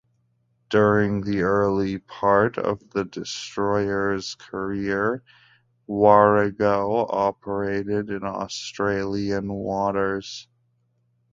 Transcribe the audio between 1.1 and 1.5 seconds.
the